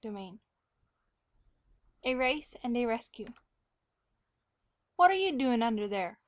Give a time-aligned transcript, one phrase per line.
[0.03, 0.39] XIII
[2.05, 3.35] A RACE AND A RESCUE
[4.95, 6.17] "WHAT'RE you doin' under there?"